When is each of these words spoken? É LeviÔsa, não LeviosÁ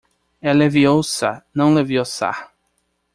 É 0.41 0.51
LeviÔsa, 0.51 1.45
não 1.53 1.75
LeviosÁ 1.75 2.49